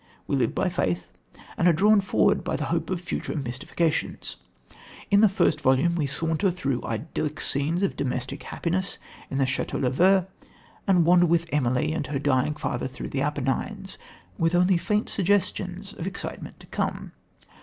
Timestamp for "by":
0.55-0.67, 2.43-2.55